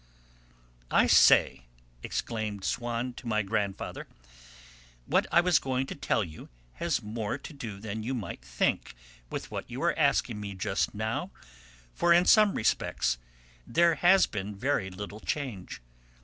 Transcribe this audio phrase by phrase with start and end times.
[0.89, 1.65] "I say!"
[2.01, 4.07] exclaimed Swann to my grandfather,
[5.05, 8.95] "what I was going to tell you has more to do than you might think
[9.29, 11.29] with what you were asking me just now,
[11.93, 13.19] for in some respects
[13.67, 15.83] there has been very little change.